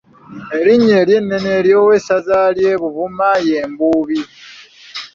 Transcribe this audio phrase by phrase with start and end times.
[0.57, 4.19] Erinnya ery’ennono ery’owessaza ly’e Buvuma ye Mbuubi.